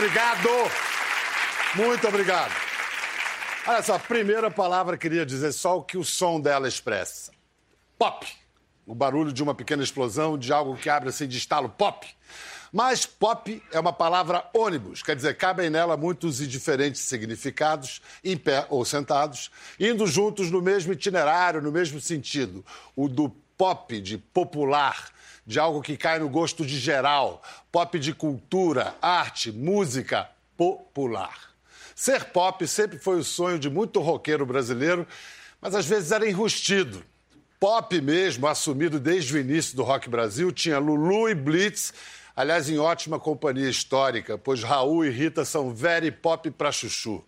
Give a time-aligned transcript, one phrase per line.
[0.00, 0.48] obrigado.
[1.76, 2.52] Muito obrigado.
[3.66, 7.32] Olha só, a primeira palavra queria dizer só o que o som dela expressa.
[7.98, 8.26] Pop.
[8.86, 11.68] O barulho de uma pequena explosão, de algo que abre assim de estalo.
[11.68, 12.06] Pop.
[12.72, 18.36] Mas pop é uma palavra ônibus, quer dizer, cabem nela muitos e diferentes significados, em
[18.36, 22.64] pé ou sentados, indo juntos no mesmo itinerário, no mesmo sentido.
[22.96, 23.28] O do
[23.58, 25.10] pop, de popular,
[25.50, 27.42] de algo que cai no gosto de geral.
[27.72, 31.50] Pop de cultura, arte, música popular.
[31.92, 35.04] Ser pop sempre foi o sonho de muito roqueiro brasileiro,
[35.60, 37.02] mas às vezes era enrustido.
[37.58, 41.92] Pop mesmo, assumido desde o início do Rock Brasil, tinha Lulu e Blitz,
[42.36, 47.24] aliás, em ótima companhia histórica, pois Raul e Rita são very pop pra chuchu.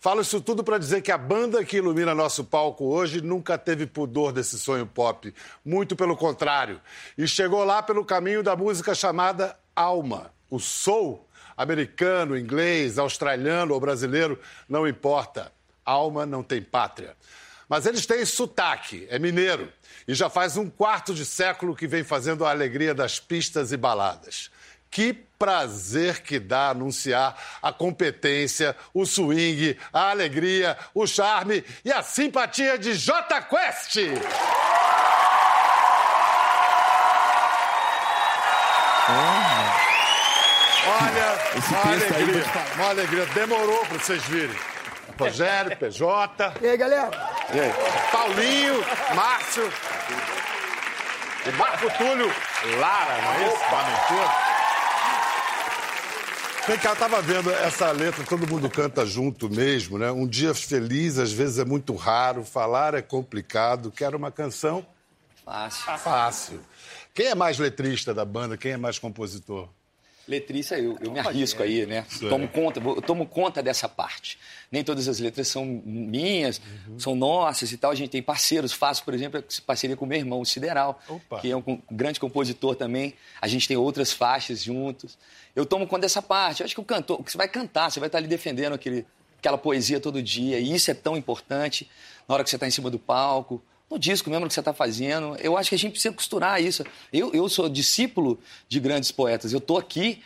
[0.00, 3.86] Falo isso tudo para dizer que a banda que ilumina nosso palco hoje nunca teve
[3.86, 5.32] pudor desse sonho pop.
[5.64, 6.80] Muito pelo contrário.
[7.16, 10.32] E chegou lá pelo caminho da música chamada Alma.
[10.50, 14.38] O soul, americano, inglês, australiano ou brasileiro,
[14.68, 15.52] não importa.
[15.84, 17.16] Alma não tem pátria.
[17.68, 19.72] Mas eles têm sotaque, é mineiro.
[20.06, 23.76] E já faz um quarto de século que vem fazendo a alegria das pistas e
[23.76, 24.50] baladas.
[24.96, 32.02] Que prazer que dá anunciar a competência, o swing, a alegria, o charme e a
[32.02, 33.98] simpatia de J Quest.
[40.88, 41.38] Olha,
[41.68, 42.44] uma alegria,
[42.76, 43.26] uma alegria.
[43.26, 44.56] Demorou para vocês virem.
[45.18, 46.54] Rogério, PJ.
[46.62, 47.10] E aí, galera?
[47.52, 47.72] E aí?
[48.10, 48.82] Paulinho,
[49.14, 49.70] Márcio.
[51.44, 52.34] E Marco Túlio
[52.78, 53.70] Lara, não é isso?
[53.70, 54.45] Boaventura.
[56.66, 60.10] Vem cá, eu tava vendo essa letra, todo mundo canta junto mesmo, né?
[60.10, 63.92] Um dia feliz, às vezes é muito raro, falar é complicado.
[63.92, 64.84] Quero uma canção
[65.44, 65.98] Fácil.
[65.98, 66.60] fácil.
[67.14, 68.56] Quem é mais letrista da banda?
[68.56, 69.68] Quem é mais compositor?
[70.28, 72.04] Letrista, eu, eu me arrisco aí, né?
[72.28, 74.38] Tomo conta, eu tomo conta dessa parte.
[74.72, 76.60] Nem todas as letras são minhas,
[76.98, 77.92] são nossas e tal.
[77.92, 78.72] A gente tem parceiros.
[78.72, 81.40] Faço, por exemplo, parceria com meu irmão, o Sideral, Opa.
[81.40, 83.14] que é um grande compositor também.
[83.40, 85.16] A gente tem outras faixas juntos.
[85.54, 86.60] Eu tomo conta dessa parte.
[86.60, 89.06] Eu acho que o cantor, você vai cantar, você vai estar ali defendendo aquele,
[89.38, 90.58] aquela poesia todo dia.
[90.58, 91.88] E isso é tão importante
[92.28, 93.62] na hora que você está em cima do palco.
[93.90, 96.84] No disco mesmo que você está fazendo, eu acho que a gente precisa costurar isso.
[97.12, 98.38] Eu, eu sou discípulo
[98.68, 99.52] de grandes poetas.
[99.52, 100.20] Eu estou aqui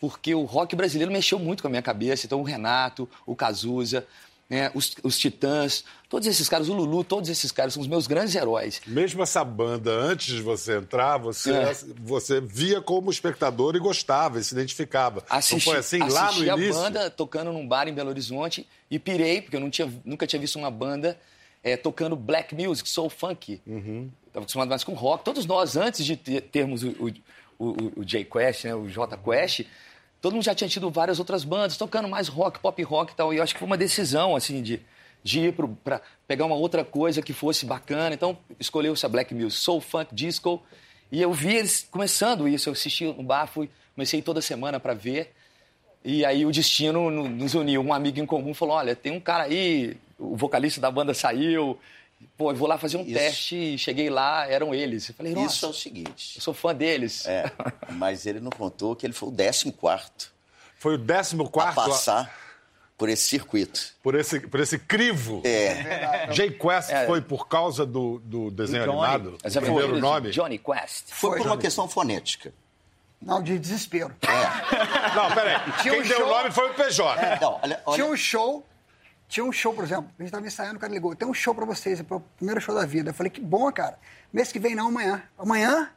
[0.00, 2.24] porque o rock brasileiro mexeu muito com a minha cabeça.
[2.26, 4.04] Então, o Renato, o Cazuza,
[4.48, 8.06] né, os, os Titãs, todos esses caras, o Lulu, todos esses caras são os meus
[8.06, 8.80] grandes heróis.
[8.86, 11.72] Mesmo essa banda, antes de você entrar, você, É.
[12.00, 15.22] você via como espectador e gostava, e se identificava.
[15.28, 16.74] Assisti, Não foi assim lá no assisti a início?
[16.74, 20.58] banda tocando num bar em Belo Horizonte e pirei, porque eu tinha, nunca tinha visto
[20.58, 21.18] uma banda
[21.62, 23.60] eh, tocando black music, soul funk.
[23.66, 24.10] Uhum.
[24.26, 25.24] Estava acostumado mais com rock.
[25.24, 27.12] Todos nós, antes de ter- termos o, o,
[27.58, 29.66] o, o J Quest, né, o J Quest,
[30.20, 33.32] todo mundo já tinha tido várias outras bandas tocando mais rock, pop rock e tal.
[33.32, 34.80] E eu acho que foi uma decisão, assim, de,
[35.22, 38.14] de ir para pegar uma outra coisa que fosse bacana.
[38.14, 40.62] Então, escolheu essa black music, soul funk, disco.
[41.10, 42.68] E eu vi eles começando isso.
[42.68, 45.32] Eu assisti no bar, fui, comecei toda semana para ver.
[46.04, 47.80] E aí o destino no- nos uniu.
[47.80, 51.78] Um amigo em comum falou: olha, tem um cara aí, o vocalista da banda saiu.
[52.36, 53.14] Pô, eu vou lá fazer um Isso.
[53.14, 53.56] teste.
[53.74, 55.08] E cheguei lá, eram eles.
[55.08, 56.36] Eu falei, nossa, Isso é o seguinte.
[56.36, 57.26] eu sou fã deles.
[57.26, 57.50] É,
[57.90, 60.32] mas ele não contou que ele foi o 14 quarto
[60.76, 62.38] Foi o 14 a passar
[62.96, 63.80] por esse circuito.
[64.00, 65.42] por esse, por esse crivo.
[65.44, 66.28] É.
[66.32, 67.06] Jay Quest É.
[67.06, 68.98] foi por causa do, do desenho Johnny.
[69.04, 69.34] animado?
[69.34, 70.30] O primeiro aventuras de nome?
[70.30, 71.04] Johnny Quest.
[71.08, 72.54] Foi por uma questão fonética.
[73.22, 74.14] Não, de desespero.
[75.14, 75.60] Não, peraí.
[75.82, 77.40] Tinha Quem um deu o show- nome foi o PJ.
[77.40, 78.66] Não, olha, olha, Tinha um show,
[79.28, 81.54] tinha um show, por exemplo, a gente tava ensaiando, o cara ligou, tem um show
[81.54, 83.10] pra vocês, é o primeiro show da vida.
[83.10, 83.98] Eu falei, que bom, cara.
[84.32, 85.22] Mês que vem não, amanhã.
[85.38, 85.90] Amanhã?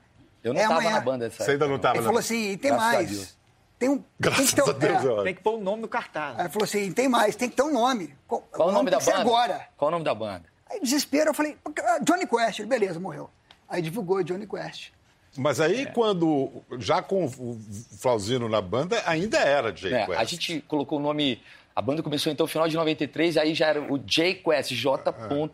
[0.43, 0.91] Eu não é tava amanhã.
[0.91, 3.37] na banda dessa Você ainda não estava Ele falou assim, e tem Graças a mais.
[3.79, 4.03] Tem um.
[4.19, 5.23] Graças tem que ter, um- a Deus, é.
[5.23, 6.35] Tem que pôr o nome no cartaz.
[6.37, 8.15] Aí ele falou assim, tem mais, tem que ter um nome.
[8.27, 9.21] Co- Qual o nome da que ser banda?
[9.23, 9.67] agora.
[9.75, 10.45] Qual o nome da banda?
[10.69, 12.59] Aí desespero, eu falei, "Ah, Johnny Quest.
[12.59, 13.29] Ele, beleza, morreu.
[13.67, 14.91] Aí divulgou Johnny Quest.
[15.37, 16.49] Mas aí, quando.
[16.79, 17.59] Já com o
[17.99, 20.19] Flauzino na banda, ainda era Jay É, Quest.
[20.19, 21.41] a gente colocou o nome.
[21.75, 25.11] A banda começou então no final de 93, aí já era o J Quest, J.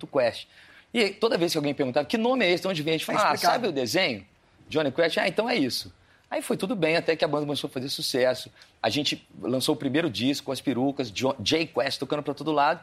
[0.08, 0.48] Quest.
[0.94, 2.98] E aí, toda vez que alguém perguntava que nome é esse, de onde vem, a
[2.98, 3.54] gente falava, ah, explicado.
[3.56, 4.24] sabe o desenho?
[4.70, 5.18] Johnny Quest?
[5.18, 5.92] Ah, então é isso.
[6.30, 8.50] Aí foi tudo bem, até que a banda começou a fazer sucesso.
[8.82, 12.52] A gente lançou o primeiro disco com as perucas, Jo- J Quest tocando pra todo
[12.52, 12.80] lado.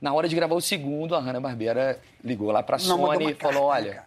[0.00, 2.62] Na hora de gravar o segundo, a Hanna-Barbera ligou lá
[2.98, 4.06] mandou Sony e falou, carta, né, olha, cara?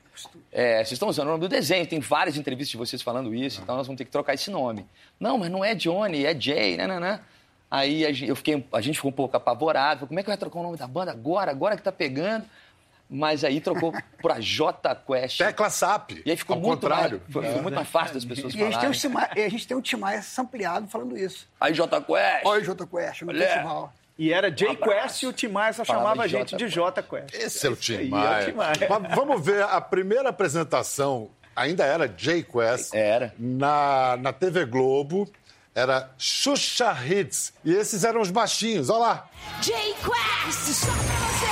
[0.52, 3.62] É, vocês estão usando o nome do desenho, tem várias entrevistas de vocês falando isso,
[3.62, 4.86] então nós vamos ter que trocar esse nome.
[5.20, 7.20] Não, mas não é Johnny, é Jay, né, né, né.
[7.70, 10.30] Aí a gente, eu fiquei, a gente ficou um pouco apavorado, falou, como é que
[10.30, 12.46] vai trocar o nome da banda agora, agora que tá pegando?
[13.10, 15.38] mas aí trocou pra J Quest.
[15.38, 16.12] Tecla SAP.
[16.26, 17.22] E aí ficou ao muito contrário.
[17.22, 18.90] mais, foi, foi muito mais fácil das pessoas E a gente, tem falarem.
[18.90, 21.48] o Timaya, e a gente tem o Timaya sampleado falando isso.
[21.60, 22.46] Aí J Quest.
[22.46, 23.48] Olha o J Quest no Olha.
[23.48, 23.94] festival.
[24.18, 27.04] E era J Quest e o Tim Maia só chamava a de gente de J
[27.04, 27.34] Quest.
[27.34, 28.28] Esse é o Tim aí, Maia.
[28.28, 28.74] é o Tim Maia.
[28.90, 32.94] Mas vamos ver, a primeira apresentação ainda era J-Quest.
[32.94, 33.34] Era.
[33.38, 35.30] Na, na TV Globo.
[35.74, 37.52] Era Xuxa Hits.
[37.66, 39.30] E esses eram os baixinhos, olha lá.
[39.62, 41.46] J-Quest, só pra você!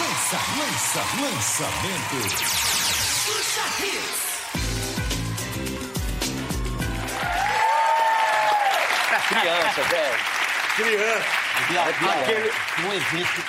[0.00, 2.16] Lança, lança, lançamento.
[3.24, 4.32] Puxa Hits!
[9.28, 10.41] Criança, velho.
[10.76, 11.42] Criança.
[11.68, 11.88] Pior.
[11.88, 12.50] aquele,
[12.86, 13.44] um evento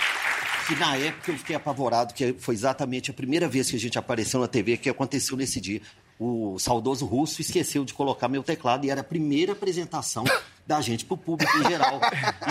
[0.68, 3.98] que na época eu fiquei apavorado, que foi exatamente a primeira vez que a gente
[3.98, 5.82] apareceu na TV, que aconteceu nesse dia.
[6.20, 10.24] O saudoso russo esqueceu de colocar meu teclado e era a primeira apresentação
[10.66, 12.00] da gente pro público em geral.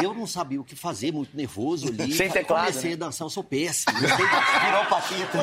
[0.03, 2.12] Eu não sabia o que fazer, muito nervoso ali.
[2.12, 2.97] Sem teclado, Comecei né?
[2.97, 3.93] a dançar, eu sou péssimo.
[4.00, 4.26] não sei.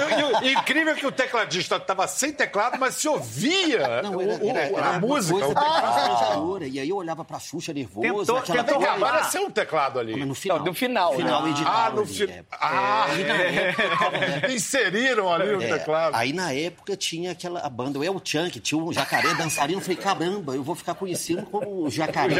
[0.08, 0.44] Virou.
[0.44, 4.50] E incrível é que o tecladista estava sem teclado, mas se ouvia Não, era, o-
[4.50, 5.40] era, era a música.
[5.40, 6.68] coisa constrangedora.
[6.68, 8.02] E aí eu olhava pra Xuxa nervoso.
[8.08, 10.16] Tentou- tentou que aparecer um teclado ali.
[10.16, 10.58] Mas no final.
[10.60, 11.50] Não, no final, final né?
[11.52, 12.36] editado Ah, no final.
[12.36, 12.44] é.
[12.52, 16.16] Ah, época, tava, né, inseriram ali o É, teclado.
[16.16, 19.80] Aí na época tinha aquela a banda, o El Chan, que tinha um jacaré dançarino.
[19.80, 22.36] Eu falei, caramba, eu vou ficar conhecido como o jacaré.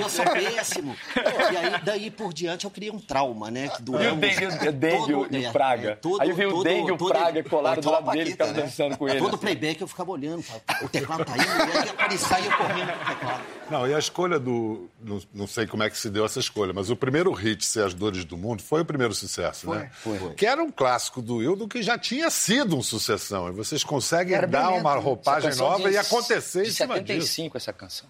[0.00, 0.96] Eu sou péssimo.
[1.52, 3.68] E aí, daí por diante, eu criei um trauma, né?
[3.68, 5.90] Que E o duramos Dengue, o Dengue todo- e é, o Praga.
[5.90, 8.52] é, todo- Aí veio o Dengue e o Praga colaram do lado dele né?
[8.52, 9.18] dançando com ele.
[9.18, 10.44] Todo playback eu ficava olhando,
[10.82, 13.42] o teclado tá aí, e aí aparecia eu correndo com o teclado.
[13.70, 14.88] Não, e a escolha do.
[15.00, 17.84] Não, não sei como é que se deu essa escolha, mas o primeiro hit, Ser
[17.84, 19.90] as Dores do Mundo, foi o primeiro sucesso, né?
[20.02, 20.18] foi.
[20.34, 23.48] Que era um clássico do Hildo que já tinha sido um sucessão.
[23.48, 27.26] E vocês conseguem Era dar uma roupagem nova de- e acontecer de em cima disso.
[27.26, 28.08] 75 essa canção.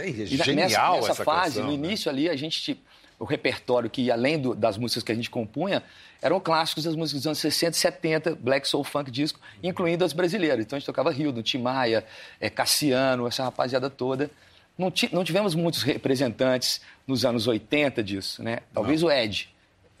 [0.00, 0.54] É, é E genial
[0.96, 1.86] nessa, nessa essa fase, canção, no né?
[1.86, 2.80] início ali, a gente,
[3.18, 5.82] o repertório que, além do- das músicas que a gente compunha,
[6.20, 10.12] eram clássicos das músicas dos anos 60 e 70, Black Soul Funk Disco, incluindo as
[10.12, 10.64] brasileiras.
[10.64, 12.04] Então a gente tocava Rio, Tim Maia,
[12.40, 14.30] eh, Cassiano, essa rapaziada toda.
[14.76, 18.58] Não, não tivemos muitos representantes nos anos 80 disso, né?
[18.74, 19.48] Talvez o Ed.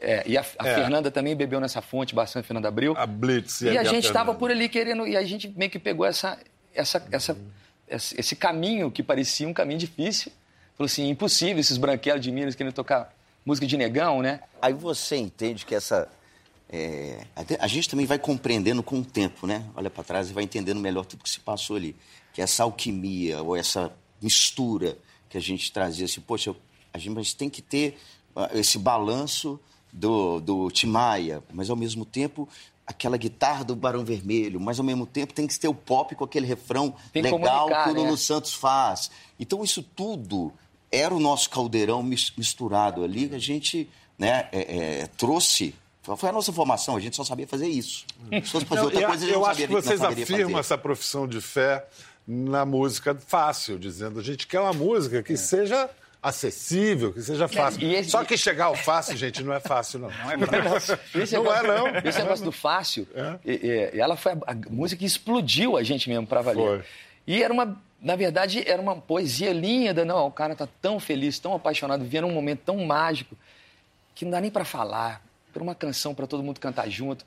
[0.00, 0.74] É, e a, a É.
[0.76, 2.94] Fernanda também bebeu nessa fonte bastante, Fernanda Abril.
[2.96, 5.04] A Blitz E a a gente estava por ali querendo.
[5.08, 6.38] E a gente meio que pegou essa,
[6.72, 7.36] essa, essa,
[7.90, 10.32] esse caminho que parecia um caminho difícil.
[10.76, 13.14] Falou assim: impossível esses branquelos de Minas querendo tocar
[13.44, 14.40] música de negão, né?
[14.60, 16.08] Aí você entende que essa.
[16.70, 17.24] é,
[17.58, 19.64] a gente também vai compreendendo com o tempo, né?
[19.74, 21.96] Olha para trás e vai entendendo melhor tudo que se passou ali.
[22.32, 24.96] Que essa alquimia ou essa mistura
[25.28, 26.54] que a gente trazia, assim, poxa,
[26.92, 27.98] a gente tem que ter
[28.34, 29.60] ah, esse balanço
[29.92, 32.48] do, do Timaya, mas ao mesmo tempo
[32.88, 36.24] aquela guitarra do Barão Vermelho, mas ao mesmo tempo tem que ter o pop com
[36.24, 38.00] aquele refrão Tem que legal que o né?
[38.00, 39.10] Lulu Santos faz.
[39.38, 40.50] Então, isso tudo
[40.90, 43.88] era o nosso caldeirão mis- misturado ali, que a gente
[44.18, 45.74] né, é, é, trouxe.
[46.16, 48.06] Foi a nossa formação, a gente só sabia fazer isso.
[48.32, 50.60] Se fosse fazer outra coisa, a gente eu não acho que vocês afirmam fazer.
[50.60, 51.86] essa profissão de fé
[52.26, 55.90] na música fácil, dizendo a gente quer uma música que seja
[56.22, 57.82] acessível, que seja fácil.
[57.82, 60.08] e esse- Só que chegar ao fácil, gente, não é fácil, não.
[60.08, 61.86] Não é Esse Não é, não.
[62.04, 63.06] Esse negócio do fácil,
[63.44, 66.64] e- e- ela foi a, a música que explodiu a gente mesmo pra valer.
[66.80, 66.84] Foi.
[67.26, 70.04] E era uma, na verdade, era uma poesia linda.
[70.04, 73.36] Não, o cara tá tão feliz, tão apaixonado, vivendo um momento tão mágico
[74.14, 75.22] que não dá nem pra falar.
[75.52, 77.24] Por uma canção pra todo mundo cantar junto.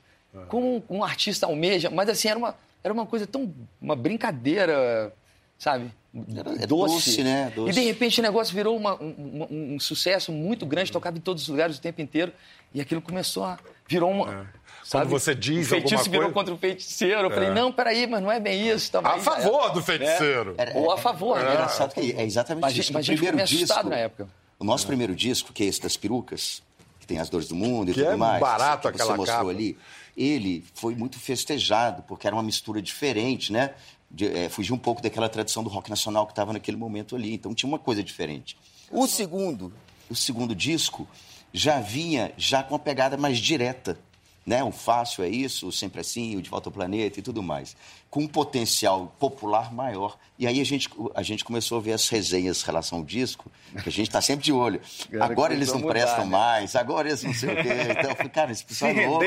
[0.48, 3.52] Como um, um artista almeja, mas assim, era uma, era uma coisa tão.
[3.80, 5.12] uma brincadeira,
[5.58, 5.90] sabe?
[6.36, 7.50] Era- é doce, né?
[7.56, 7.70] Doce.
[7.70, 11.20] E de repente o negócio virou uma- um, um- um sucesso muito grande, tocava em
[11.20, 12.32] todos os lugares o tempo inteiro.
[12.74, 13.58] E aquilo começou a.
[13.88, 14.46] virou uma.
[14.90, 17.20] Quando você diz o feitiço alguma virou coisa- contra o feiticeiro.
[17.28, 18.90] Eu falei, não, peraí, mas não é bem isso.
[18.92, 20.54] Também, A favor do feiticeiro.
[20.58, 20.72] É.
[20.78, 21.52] Ou a favor, É né?
[21.52, 22.92] engraçado que é exatamente Mas isso.
[22.92, 24.28] mas ficou primeiro disco, na época.
[24.58, 26.62] O nosso primeiro disco, que é esse das perucas,
[27.00, 28.40] que tem as dores do mundo e Que tudo é mais.
[28.40, 29.50] barato que você aquela mostrou capa.
[29.50, 29.78] ali.
[30.16, 33.70] Ele foi muito festejado, porque era uma mistura diferente, né?
[34.12, 37.32] De, é, fugiu um pouco daquela tradição do rock nacional que estava naquele momento ali.
[37.32, 38.56] Então tinha uma coisa diferente.
[38.90, 39.72] O segundo,
[40.10, 41.08] o segundo disco
[41.52, 43.98] já vinha já com uma pegada mais direta.
[44.44, 44.62] Né?
[44.64, 47.76] O Fácil é isso, o Sempre Assim, o De Volta ao Planeta e tudo mais.
[48.10, 50.18] Com um potencial popular maior.
[50.38, 53.50] E aí a gente, a gente começou a ver as resenhas em relação ao disco,
[53.82, 54.80] que a gente está sempre de olho.
[55.20, 56.30] Agora Agora eles não mudar, prestam né?
[56.30, 57.68] mais, agora eles não sei o quê.
[57.90, 59.18] Então eu falei, cara, esse pessoal é louco.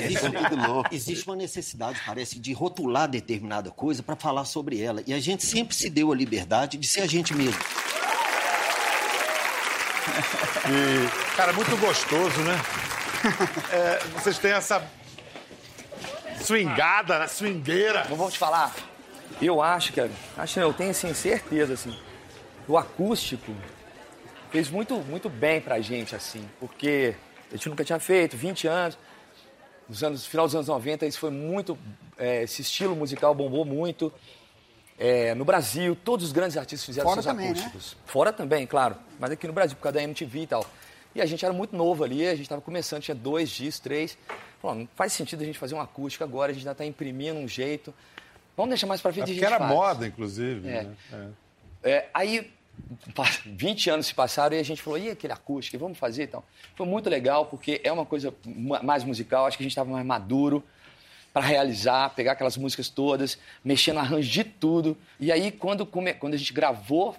[0.00, 0.94] ficam tudo louco.
[0.94, 5.02] Existe uma necessidade, parece, de rotular determinada coisa para falar sobre ela.
[5.06, 7.58] E a gente sempre se deu a liberdade de ser a gente mesmo.
[10.66, 12.60] E, cara, muito gostoso, né?
[13.72, 14.82] É, vocês têm essa
[16.40, 17.26] swingada, né?
[17.28, 18.06] swingueira.
[18.08, 18.74] Não vou te falar.
[19.40, 20.10] Eu acho, cara.
[20.36, 21.96] Acho não, eu tenho assim, certeza, assim.
[22.68, 23.52] O acústico
[24.50, 27.14] fez muito, muito bem pra gente, assim, porque
[27.50, 28.98] a gente nunca tinha feito, 20 anos.
[29.88, 31.76] nos anos, final dos anos 90, isso foi muito.
[32.18, 34.12] é, esse estilo musical bombou muito.
[34.96, 37.52] É, no Brasil, todos os grandes artistas fizeram Fora seus também, né?
[37.52, 37.96] acústicos.
[38.06, 38.96] Fora também, claro.
[39.18, 40.64] Mas aqui no Brasil, por causa da MTV e tal.
[41.14, 44.18] E a gente era muito novo ali, a gente estava começando, tinha dois discos, três.
[44.60, 47.38] Falou, não faz sentido a gente fazer um acústico agora, a gente ainda está imprimindo
[47.38, 47.94] um jeito.
[48.56, 49.70] Vamos deixar mais pra frente É e a porque gente era faz.
[49.70, 50.68] moda, inclusive.
[50.68, 50.82] É.
[50.84, 50.94] né?
[51.82, 51.90] É.
[51.90, 52.50] É, aí,
[53.14, 56.42] pa- 20 anos se passaram e a gente falou, e aquele acústico, vamos fazer então.
[56.74, 59.90] Foi muito legal, porque é uma coisa ma- mais musical, acho que a gente estava
[59.90, 60.64] mais maduro
[61.32, 64.96] para realizar, pegar aquelas músicas todas, mexer no arranjo de tudo.
[65.20, 67.14] E aí, quando, come- quando a gente gravou,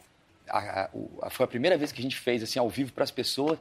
[0.49, 0.89] a- a-
[1.23, 3.59] a- foi a primeira vez que a gente fez assim ao vivo para as pessoas,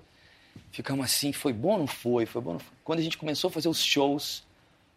[0.70, 2.26] ficamos assim, foi bom ou não foi?
[2.26, 2.74] Foi bom não foi?
[2.82, 4.44] Quando a gente começou a fazer os shows,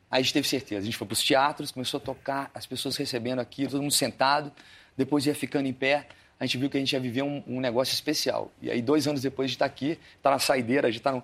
[0.10, 0.82] Aí a gente teve certeza.
[0.82, 3.94] A gente foi para os teatros, começou a tocar, as pessoas recebendo aqui, todo mundo
[3.94, 4.52] sentado.
[4.96, 6.08] Depois ia ficando em pé.
[6.40, 8.52] A gente viu que a gente ia viver um, um negócio especial.
[8.62, 11.24] E aí, dois anos depois de estar aqui, está na saideira, a gente, tá no...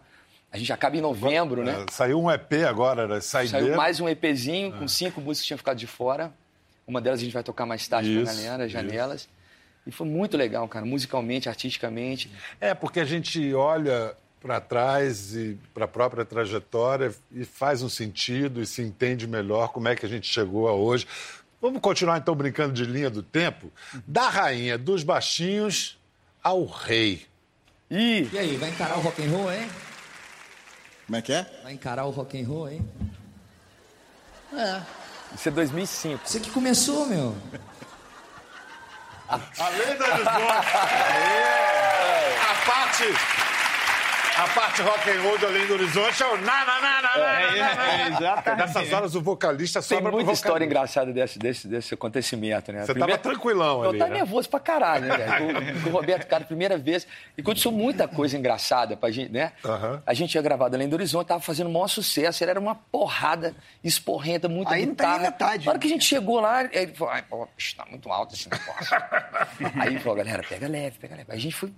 [0.51, 1.85] a gente acaba em novembro, né?
[1.87, 3.65] É, Saiu um EP agora, era Saideira.
[3.65, 6.33] Saiu mais um EPzinho com cinco músicas que tinham ficado de fora.
[6.85, 9.29] Uma delas a gente vai tocar mais tarde Isso, pra galera, Janelas.
[9.85, 12.29] E foi muito legal, cara, musicalmente, artisticamente.
[12.59, 17.87] É, porque a gente olha para trás e para a própria trajetória e faz um
[17.87, 21.07] sentido e se entende melhor como é que a gente chegou a hoje.
[21.61, 23.71] Vamos continuar então brincando de linha do tempo?
[24.05, 25.97] Da rainha dos baixinhos
[26.43, 27.25] ao rei.
[27.89, 29.69] E E aí, vai encarar o rock and roll, hein?
[31.05, 31.49] Como é que é?
[31.63, 32.85] Vai encarar o rock and roll, hein?
[35.33, 36.27] isso é 2005.
[36.27, 37.33] Você que começou, meu.
[39.29, 40.27] Além da Horizonte.
[42.43, 43.03] A parte.
[44.35, 47.01] A parte rock and roll de Além do Horizonte é o na na na na
[47.01, 48.17] na, na, na, na.
[48.17, 48.57] exatamente.
[48.67, 52.81] Nessas horas o vocalista Tem sobra pro muita história engraçada desse, desse, desse acontecimento, né?
[52.83, 54.17] Você Primeiro- tava tranquilão Eu ali, tava né?
[54.17, 55.81] nervoso pra caralho, né, velho?
[55.83, 57.05] Com, o Roberto Carlos, primeira vez.
[57.37, 59.51] E aconteceu muita coisa engraçada pra gente, né?
[59.63, 60.01] Aham.
[60.05, 62.43] A gente tinha gravado Além do Horizonte, tava fazendo o maior sucesso.
[62.43, 65.19] Ele era uma porrada esporrenta, muita Aí não tem guitarra.
[65.19, 65.65] nem metade.
[65.65, 67.47] Na hora que a gente chegou lá, ele falou, ai, pô,
[67.77, 68.97] tá muito alto esse negócio.
[69.79, 71.31] Aí ele falou, galera, pega leve, pega leve.
[71.31, 71.71] Aí a gente foi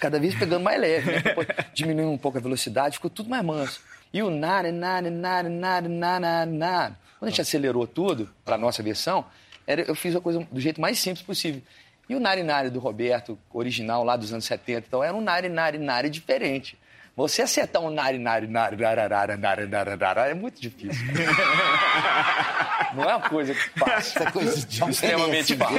[0.00, 1.20] cada vez pegando mais leve, né?
[1.20, 3.80] Depois, diminuindo um pouco a velocidade, ficou tudo mais manso.
[4.12, 6.98] E o nada, nada, nada, nada, nada, nada.
[7.18, 9.24] Quando a gente acelerou tudo para nossa versão,
[9.66, 11.62] era, eu fiz a coisa do jeito mais simples possível.
[12.08, 15.48] E o Nari Nari do Roberto, original lá dos anos 70, então era um Nari
[15.48, 16.76] Nari Nari diferente.
[17.16, 21.04] Você acertar um Nari Nari Nari Nari Nari Nari é muito difícil.
[22.94, 24.22] Não é uma coisa que fácil.
[24.22, 25.78] Essa coisa de extremamente fácil.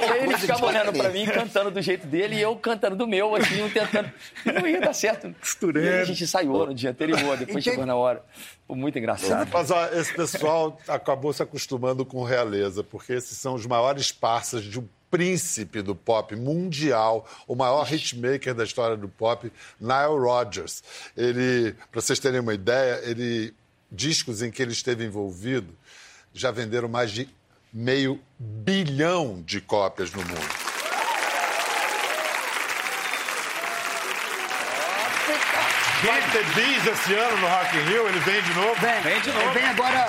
[0.00, 3.06] E aí ele ficava olhando pra mim, cantando do jeito dele, e eu cantando do
[3.06, 4.10] meu, assim, um tentando.
[4.44, 5.34] E não ia dar certo.
[5.74, 8.24] E aí a gente ensaiou no dia anterior, depois E chegou na hora.
[8.66, 9.48] Foi muito engraçado.
[9.52, 14.68] Mas ó, esse pessoal acabou se acostumando com realeza, porque esses são os maiores parceiros
[14.68, 20.82] de um príncipe do pop mundial, o maior hitmaker da história do pop, Nile Rodgers.
[21.16, 23.54] Ele, para vocês terem uma ideia, ele
[23.90, 25.72] discos em que ele esteve envolvido
[26.34, 27.28] já venderam mais de
[27.72, 30.66] meio bilhão de cópias no mundo.
[36.04, 38.06] Vai ter bis esse ano no Rock in Rio?
[38.08, 38.74] Ele vem de novo?
[38.80, 39.40] Vem, Vem de novo.
[39.42, 40.08] Ele vem agora.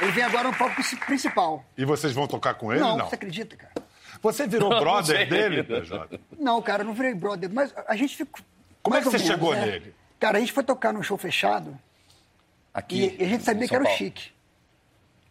[0.00, 1.64] Ele vem agora no palco princi- principal.
[1.76, 2.80] E vocês vão tocar com ele?
[2.80, 3.08] não, Não.
[3.08, 3.72] você acredita, cara?
[4.24, 5.26] Você virou Não brother sei.
[5.26, 6.18] dele, PJ?
[6.38, 8.42] Não, cara, eu não virei brother, mas a gente ficou.
[8.82, 9.66] Como é que você menos, chegou né?
[9.66, 9.94] nele?
[10.18, 11.78] Cara, a gente foi tocar num show fechado
[12.72, 13.14] Aqui.
[13.18, 14.32] e, e a gente sabia que era o chique.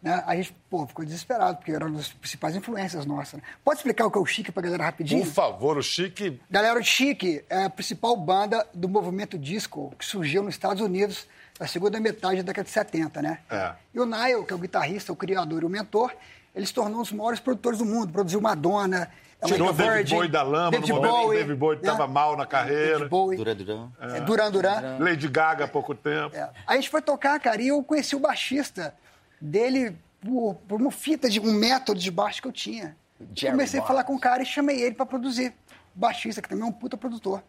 [0.00, 0.22] Né?
[0.26, 3.40] A gente, pô, ficou desesperado, porque era uma das principais influências nossas.
[3.40, 3.42] Né?
[3.64, 5.24] Pode explicar o que é o chique pra galera rapidinho?
[5.24, 6.40] Por favor, o Chique.
[6.50, 11.26] Galera, o Chique é a principal banda do movimento disco que surgiu nos Estados Unidos
[11.58, 13.38] na segunda metade da década de 70, né?
[13.50, 13.72] É.
[13.94, 16.12] E o Nile, que é o guitarrista, o criador e o mentor,
[16.54, 18.12] ele se tornou um dos maiores produtores do mundo.
[18.12, 19.10] Produziu Madonna,
[19.44, 21.76] Tirou Amiga David Virgin, Bowie da lama David no momento que o Bowie, David Bowie
[21.76, 21.82] né?
[21.82, 22.92] estava mal na carreira.
[22.92, 23.88] David Bowie, Dura, dura.
[24.00, 24.98] é, Duran Duran.
[24.98, 26.34] Lady Gaga há pouco tempo.
[26.34, 26.42] É.
[26.66, 28.94] Aí a gente foi tocar, cara, e eu conheci o baixista
[29.40, 32.96] dele por, por uma fita de um método de baixo que eu tinha.
[33.34, 35.52] Jerry Comecei a falar com o cara e chamei ele pra produzir.
[35.94, 37.42] O baixista, que também é um puta produtor.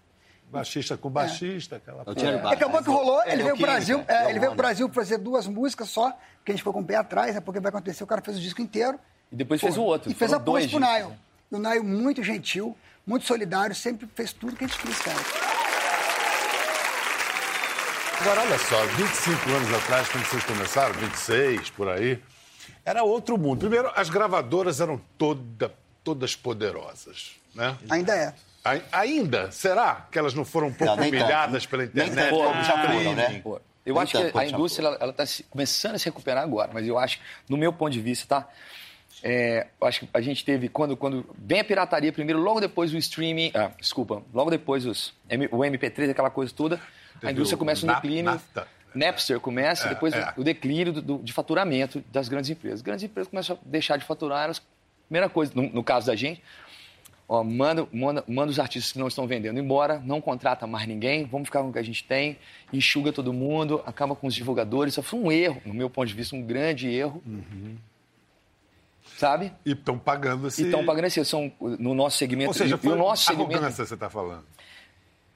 [0.51, 4.05] Baixista com baixista, aquela É acabou que rolou, É, ele é veio o pro Brasil,
[4.07, 4.57] é, é ele veio pro.
[4.57, 6.11] Brasil fazer duas músicas só,
[6.43, 7.41] que a gente foi com o pé atrás, né?
[7.41, 8.99] Porque vai acontecer, o cara fez o disco inteiro.
[9.31, 10.11] E depois fez o outro.
[10.11, 11.09] E fez a ponte pro Nile.
[11.09, 11.17] né?
[11.51, 15.17] E o Nile muito gentil, muito solidário, sempre fez tudo que a gente quis, cara.
[18.21, 22.21] Agora, olha só, 25 anos atrás, quando vocês começaram, 26, por aí,
[22.83, 23.59] era outro mundo.
[23.59, 25.71] Primeiro, as gravadoras eram toda,
[26.03, 27.77] todas poderosas, né?
[27.89, 28.33] Ainda é.
[28.65, 29.51] Ai- Ainda?
[29.51, 31.21] Será que elas não foram um pouco Não, nem tanto.
[31.23, 32.15] humilhadas pela Nem internet?
[32.29, 33.41] tanto como já Ah, foram, né?
[33.85, 36.87] Eu Nem acho tanto que a indústria ela está começando a se recuperar agora, mas
[36.87, 38.49] eu acho, no meu ponto de vista, tá?
[39.23, 42.93] É, eu acho que a gente teve, quando, quando vem a pirataria primeiro, logo depois
[42.93, 45.13] o streaming, ah, desculpa, logo depois os,
[45.51, 46.75] o MP3, aquela coisa toda,
[47.17, 48.25] a Teve indústria o começa um Na- declínio.
[48.25, 48.67] NAFTA.
[48.93, 50.33] Napster começa, depois é.
[50.37, 52.79] o declínio do- do- de faturamento das grandes empresas.
[52.79, 54.61] As grandes empresas começam a deixar de faturar, elas,
[55.07, 56.41] primeira coisa, no, no caso da gente,
[57.27, 61.25] ó, manda, manda, manda os artistas que não estão vendendo embora, não contrata mais ninguém,
[61.25, 62.37] vamos ficar com o que a gente tem,
[62.71, 64.93] enxuga todo mundo, acaba com os divulgadores.
[64.93, 67.21] Isso foi um erro, no meu ponto de vista, um grande erro.
[69.17, 69.53] Sabe?
[69.65, 70.63] E estão pagando esse...
[70.63, 72.49] E estão pagando esse, são no nosso segmento.
[72.49, 73.53] Ou seja, e- e foi o nosso segmento.
[73.53, 74.43] arrogância, você está falando.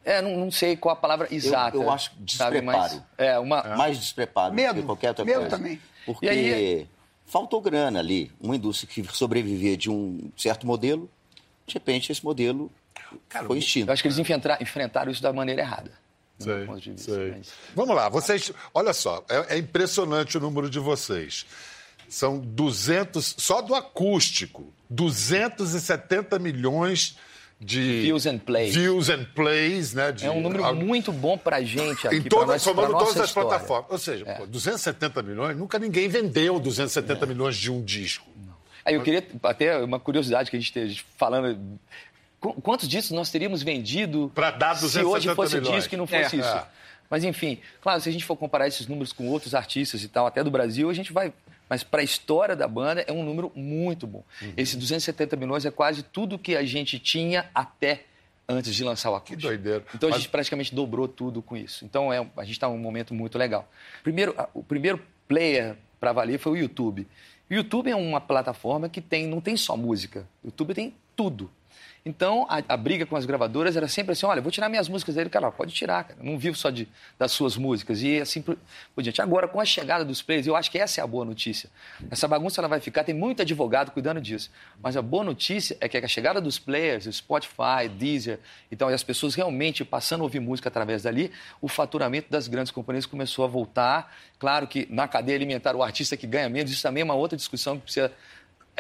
[0.04, 1.78] É, não, não sei qual a palavra exata.
[1.78, 3.06] eu acho sabe, mas- despreparo.
[3.18, 3.64] É, uma.
[3.78, 4.80] Mais despreparo do Medo.
[4.82, 5.58] que qualquer outra Medo coisa.
[5.58, 5.80] também.
[6.06, 6.88] Porque E aí-
[7.26, 8.32] faltou grana ali.
[8.42, 11.10] Uma indústria que sobrevivia de um certo modelo,
[11.70, 12.72] de repente esse modelo
[13.48, 13.90] foi extinto.
[13.90, 15.92] Eu acho que eles enfrenta- enfrentaram isso da maneira errada.
[16.40, 17.32] do meu Sei, ponto de vista, sei.
[17.38, 18.52] mas- Vamos lá, vocês.
[18.74, 21.46] Olha só, é, é impressionante o número de vocês.
[22.08, 27.18] São 200, só do acústico, 270 milhões
[27.60, 28.02] de.
[28.04, 28.74] Views and plays.
[28.74, 30.12] Views and plays, né?
[30.14, 32.16] de- É um número muito bom pra gente aqui.
[32.16, 33.50] Em pra todas, nós- pra somando nossa todas as história.
[33.50, 33.92] plataformas.
[33.92, 38.29] Ou seja, pô, 270 milhões, nunca ninguém vendeu 270 milhões de um disco.
[38.90, 41.80] Aí eu queria até uma curiosidade que a gente esteja falando.
[42.40, 45.76] Qu- Quantos discos nós teríamos vendido Pra dar se 270 hoje fosse milhões?
[45.76, 46.40] disco e não fosse É.
[46.40, 46.50] isso?
[46.50, 46.66] É.
[47.10, 50.28] Mas enfim, claro, se a gente for comparar esses números com outros artistas e tal,
[50.28, 51.34] até do Brasil, a gente vai.
[51.68, 54.24] Mas para a história da banda é um número muito bom.
[54.42, 54.54] Uhum.
[54.58, 58.06] Esse 270 milhões é quase tudo que a gente tinha até
[58.48, 59.42] antes de lançar o acústico.
[59.44, 59.84] doideira.
[59.94, 61.84] Então a Mas- gente praticamente dobrou tudo com isso.
[61.86, 63.70] Então é, a gente está num momento muito legal.
[64.04, 67.08] Primeiro, a- o primeiro player para valer foi o YouTube.
[67.50, 70.28] YouTube é uma plataforma que tem, não tem só música.
[70.44, 71.50] YouTube tem tudo.
[72.06, 75.16] Então, a, a briga com as gravadoras era sempre assim: olha, vou tirar minhas músicas
[75.16, 75.30] dele.
[75.30, 76.20] Cara, pode tirar, cara.
[76.22, 76.88] Não vivo só de,
[77.18, 78.02] das suas músicas.
[78.02, 78.58] E assim por,
[78.96, 79.22] por diante.
[79.22, 81.70] Agora, com a chegada dos players, eu acho que essa é a boa notícia.
[82.10, 84.50] Essa bagunça ela vai ficar, tem muito advogado cuidando disso.
[84.82, 88.40] Mas a boa notícia é que a chegada dos players, Spotify, Deezer,
[88.72, 92.72] então, e as pessoas realmente passando a ouvir música através dali, o faturamento das grandes
[92.72, 94.16] companhias começou a voltar.
[94.40, 97.36] Claro que na cadeia alimentar, o artista que ganha menos, isso também é uma outra
[97.36, 98.12] discussão que precisa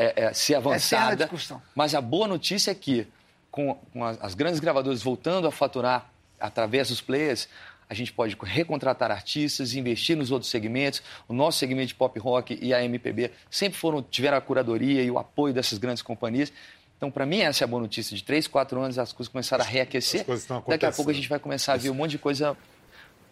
[0.01, 1.15] é, é, ser avançada.
[1.25, 1.61] discussão.
[1.75, 3.07] Mas a boa notícia é que,
[3.51, 6.09] com, com as, as grandes gravadoras voltando a faturar
[6.39, 7.49] através dos players,
[7.89, 11.01] a gente pode recontratar artistas, investir nos outros segmentos.
[11.27, 15.09] O nosso segmento de pop rock e a MPB sempre foram, tiveram a curadoria e
[15.11, 16.53] o apoio dessas grandes companhias.
[16.95, 18.15] Então, para mim, essa é a boa notícia.
[18.15, 20.23] De três, quatro anos, as coisas começaram a reaquecer.
[20.67, 22.55] Daqui a pouco a gente vai começar a ver um monte de coisa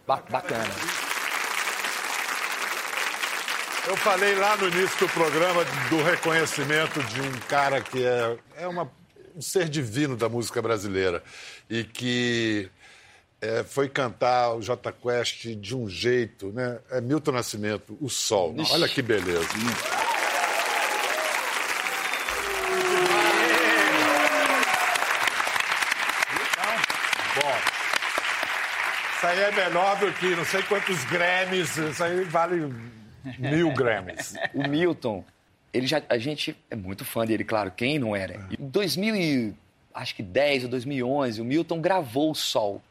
[0.06, 0.64] ba- bacana.
[3.88, 8.68] Eu falei lá no início do programa do reconhecimento de um cara que é, é
[8.68, 8.90] uma-
[9.34, 11.22] um ser divino da música brasileira
[11.70, 12.70] e que
[13.40, 16.78] é, foi cantar o J Quest de um jeito, né?
[16.90, 18.54] É Milton Nascimento, O Sol.
[18.58, 18.72] Ixi.
[18.74, 19.48] Olha que beleza.
[27.40, 27.56] Bom,
[29.16, 32.72] isso aí é melhor do que não sei quantos Grammys, isso aí vale
[33.38, 34.34] mil Grammys.
[34.54, 35.24] O Milton,
[35.72, 38.46] ele já, a gente é muito fã dele, claro, quem não era?
[38.58, 39.54] Em 2000 e,
[39.94, 42.82] acho que 10 ou 2011, o Milton gravou o Sol.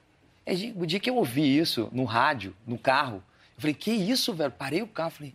[0.46, 3.24] É O dia que eu ouvi isso no rádio, no carro,
[3.58, 4.52] eu falei, que isso, velho?
[4.52, 5.34] Parei o carro, falei,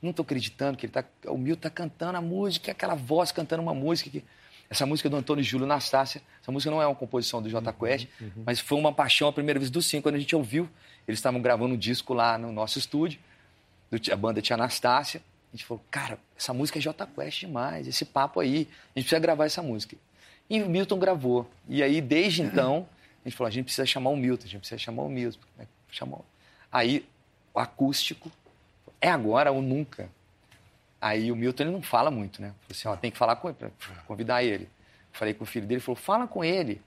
[0.00, 3.62] não tô acreditando que ele tá, o Milton tá cantando a música, aquela voz cantando
[3.62, 4.24] uma música que...
[4.70, 6.22] Essa música é do Antônio Júlio Nastácia.
[6.40, 8.08] Essa música não é uma composição do J Quest,
[8.46, 10.04] mas foi uma paixão a primeira vez dos cinco.
[10.04, 10.68] Quando a gente ouviu,
[11.06, 13.24] eles estavam gravando um disco lá no nosso estúdio do
[14.12, 15.20] a banda Tia Anastácia.
[15.52, 19.06] A gente falou, cara, essa música é J Quest demais, esse papo aí, a gente
[19.06, 19.96] precisa gravar essa música.
[20.50, 21.48] E o Milton gravou.
[21.68, 22.88] E aí, desde então,
[23.24, 25.46] a gente falou, a gente precisa chamar o Milton, a gente precisa chamar o Milton.
[25.56, 25.66] né?
[25.90, 26.24] Chamou.
[26.72, 27.06] Aí,
[27.54, 28.30] o acústico,
[29.00, 30.08] é agora ou nunca.
[31.00, 32.54] Aí o Milton ele não fala muito, né?
[32.62, 33.70] Falei assim, ó, tem que falar com ele, pra
[34.06, 34.68] convidar ele.
[35.12, 36.80] Falei com o filho dele, ele falou, fala com ele.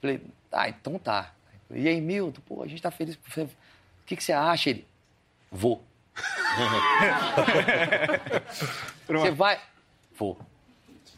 [0.00, 0.20] Falei,
[0.52, 1.32] ah, então tá.
[1.70, 3.16] E aí, Milton, pô, a gente tá feliz.
[3.16, 3.48] O
[4.06, 4.70] que, que você acha?
[4.70, 4.86] Ele,
[5.50, 5.82] vou.
[9.06, 9.58] Você vai?
[10.16, 10.38] Vou.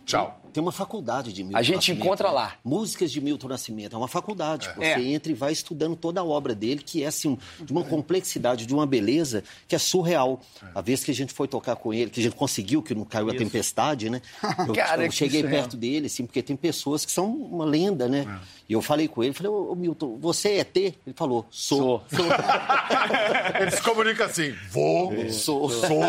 [0.07, 0.41] Tchau.
[0.53, 2.35] Tem uma faculdade de Milton A gente Nascimento, encontra né?
[2.35, 2.53] lá.
[2.65, 3.95] Músicas de Milton Nascimento.
[3.95, 4.71] É uma faculdade.
[4.75, 5.03] Você É.
[5.03, 8.73] entra e vai estudando toda a obra dele, que é assim, de uma complexidade, de
[8.73, 10.41] uma beleza que é surreal.
[10.75, 13.05] A vez que a gente foi tocar com ele, que a gente conseguiu, que não
[13.05, 14.23] caiu a tempestade, né?
[14.67, 18.41] Eu, Cara, eu cheguei perto dele, assim, porque tem pessoas que são uma lenda, né?
[18.67, 20.77] E eu falei com ele, falei, ô, Milton, você é ET?
[20.77, 22.03] Ele falou, sou.
[23.61, 25.69] Ele se comunica assim: vou, Sou.
[25.71, 26.01] sou.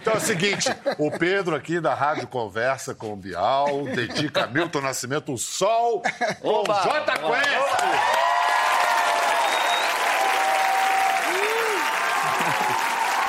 [0.00, 4.46] Então é o seguinte: o Pedro aqui da Rádio Conversa com o Bial dedica a
[4.46, 6.02] Milton Nascimento o Sol
[6.40, 6.80] com Oba!
[6.82, 7.84] J Quest.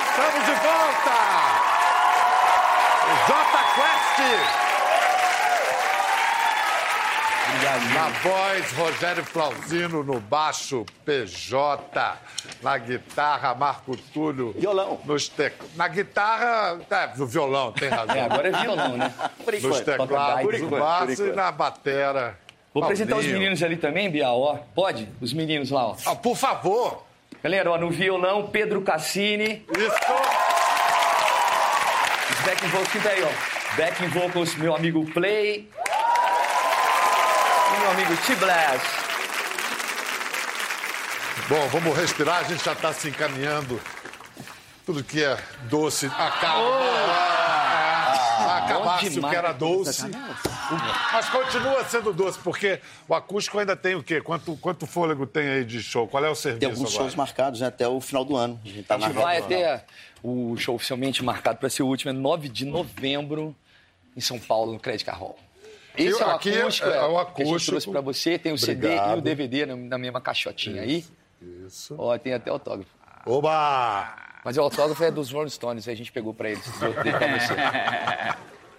[0.09, 1.17] Estamos de volta!
[3.03, 3.41] O J
[3.75, 4.70] Quest!
[7.63, 12.17] Na voz, Rogério Flauzino, no baixo, PJ.
[12.63, 14.51] Na guitarra, Marco Túlio.
[14.57, 14.99] Violão.
[15.05, 15.53] Nos tec...
[15.75, 18.15] Na guitarra, é, no violão, tem razão.
[18.15, 19.13] É, agora é violão, né?
[19.45, 22.35] Por Nos teclados, Por o enquanto, baixo e na batera.
[22.73, 23.37] Vou apresentar os Paulinho.
[23.37, 24.55] meninos ali também, Bial, ó.
[24.73, 25.07] Pode?
[25.21, 25.95] Os meninos lá, ó.
[26.07, 27.03] Ah, por favor.
[27.43, 29.63] Galera, ó, no violão, Pedro Cassini.
[29.77, 29.95] Isso.
[32.31, 33.29] Os backing vocals, quem tá aí, ó?
[33.77, 35.69] Backing vocals, meu amigo Play.
[37.75, 38.85] E meu amigo T-Blast.
[41.47, 43.79] Bom, vamos respirar, a gente já está se encaminhando.
[44.85, 47.41] Tudo que é doce acaba.
[48.57, 50.09] Acabasse o que era doce.
[51.11, 54.21] Mas continua sendo doce, porque o acústico ainda tem o quê?
[54.21, 56.07] Quanto, quanto fôlego tem aí de show?
[56.07, 57.03] Qual é o serviço Tem alguns agora?
[57.03, 58.59] shows marcados né, até o final do ano.
[58.63, 59.85] A gente tá A gente vai até
[60.23, 63.55] o show oficialmente marcado para ser o último, é 9 de novembro,
[64.15, 65.37] em São Paulo, no Credit Card Hall.
[65.97, 67.71] Esse E é o aqui acústico, é o que a gente acústico.
[67.71, 68.37] trouxe para você.
[68.39, 69.17] Tem o CD e Obrigado.
[69.17, 71.05] o DVD na, mesma caixotinha aí.
[71.65, 71.95] Isso.
[71.97, 72.91] Ó, tem até autógrafo.
[73.25, 74.15] Oba!
[74.43, 76.65] Mas o autógrafo é dos Rolling Stones, a gente pegou para eles.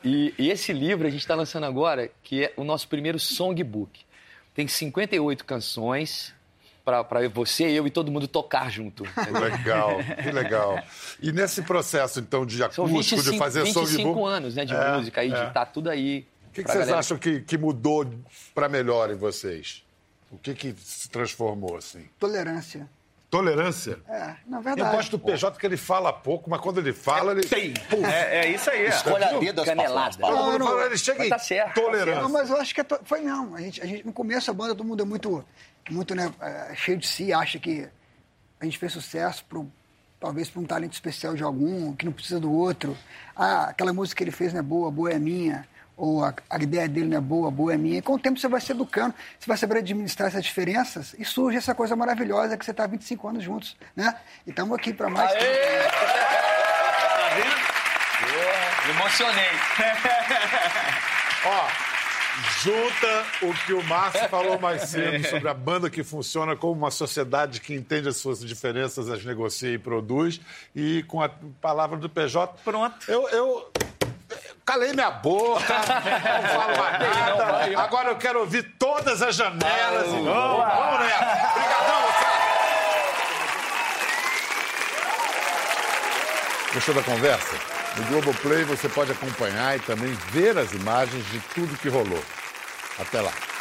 [0.05, 4.01] E, e esse livro a gente está lançando agora, que é o nosso primeiro songbook.
[4.53, 6.35] Tem 58 canções
[6.85, 9.05] para você, eu e todo mundo tocar junto.
[9.41, 10.83] Legal, que legal.
[11.23, 14.29] E nesse processo, então, de São acústico, 25, de fazer 25 songbook...
[14.29, 15.47] anos né, de É, música aí, de é.
[15.47, 16.27] estar tudo aí.
[16.53, 16.99] O que, que vocês galera.
[16.99, 18.07] acham que, que mudou
[18.55, 19.83] para melhor em vocês?
[20.31, 22.07] O que, que se transformou, assim?
[22.19, 22.87] Tolerância.
[23.31, 23.99] Tolerância?
[24.07, 24.95] É, na Eu verdade.
[24.95, 27.49] gosto do PJ que ele fala pouco, mas quando ele fala, ele.
[27.49, 27.73] Tem.
[28.05, 28.85] É, é isso aí.
[28.85, 28.89] é.
[28.91, 30.19] Escolha a dedo Canelada.
[30.19, 32.21] Todo mundo não, fala, ele chega mas em tá certo, tolerância.
[32.21, 33.55] Não, mas eu acho que é to- foi não.
[33.55, 35.43] A gente, a gente, no começo a banda, todo mundo é muito,
[35.91, 37.89] muito né, é, cheio de si, acha que
[38.61, 39.67] a gente fez sucesso pro,
[40.21, 42.95] talvez por um talento especial de algum, que não precisa do outro.
[43.35, 45.67] Ah, aquela música que ele fez não é boa, boa é minha.
[46.03, 47.99] Ou a, a ideia dele não é boa, boa é minha.
[47.99, 51.25] E com o tempo você vai se educando, você vai saber administrar essas diferenças e
[51.25, 54.13] surge essa coisa maravilhosa que você está há 25 anos juntos, né?
[54.45, 55.31] E estamos aqui para mais.
[58.91, 59.47] Emocionei.
[61.47, 61.69] Ó,
[62.65, 66.91] junta o que o Márcio falou mais cedo sobre a banda que funciona como uma
[66.91, 70.41] sociedade que entende as suas diferenças, as negocia e produz,
[70.75, 71.29] e com a
[71.61, 72.59] palavra do PJ.
[72.65, 73.09] Pronto.
[73.09, 73.29] Eu.
[73.29, 73.71] eu
[74.73, 77.83] Calei minha boca, não falo mais nada.
[77.83, 80.07] Agora eu quero ouvir todas as janelas.
[80.07, 81.51] e vamos, vamos nessa.
[81.51, 82.43] Obrigadão, moçada.
[86.73, 87.55] Gostou da conversa?
[87.99, 92.25] No Globoplay você pode acompanhar e também ver as imagens de tudo que rolou.
[92.99, 93.52] Até lá.